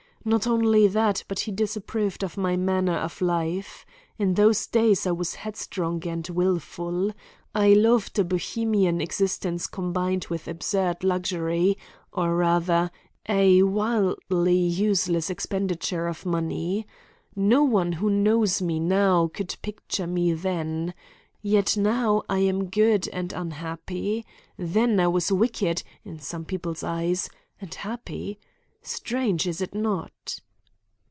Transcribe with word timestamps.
Not 0.23 0.45
only 0.45 0.87
that, 0.87 1.23
but 1.27 1.39
he 1.39 1.51
disapproved 1.51 2.23
of 2.23 2.37
my 2.37 2.55
manner 2.55 2.95
of 2.97 3.21
life. 3.21 3.87
In 4.19 4.35
those 4.35 4.67
days 4.67 5.07
I 5.07 5.11
was 5.13 5.33
headstrong 5.33 6.05
and 6.07 6.29
wilful. 6.29 7.11
I 7.55 7.69
loved 7.73 8.19
a 8.19 8.23
Bohemian 8.23 9.01
existence 9.01 9.65
combined 9.65 10.25
with 10.25 10.47
absurd 10.47 11.03
luxury, 11.03 11.75
or 12.11 12.35
rather, 12.35 12.91
a 13.27 13.63
wildly 13.63 14.53
useless 14.55 15.31
expenditure 15.31 16.05
of 16.05 16.23
money. 16.23 16.85
No 17.35 17.63
one 17.63 17.93
who 17.93 18.11
knows 18.11 18.61
me 18.61 18.79
now 18.79 19.27
could 19.33 19.55
picture 19.63 20.05
me 20.05 20.33
then. 20.33 20.93
Yet 21.41 21.75
now 21.75 22.21
I 22.29 22.37
am 22.41 22.65
good 22.65 23.07
and 23.11 23.33
unhappy. 23.33 24.27
Then 24.55 24.99
I 24.99 25.07
was 25.07 25.31
wicked, 25.31 25.81
in 26.05 26.19
some 26.19 26.45
people's 26.45 26.83
eyes, 26.83 27.27
and 27.59 27.73
happy. 27.73 28.37
Strange, 28.83 29.45
is 29.45 29.61
it 29.61 29.75
not?" 29.75 30.39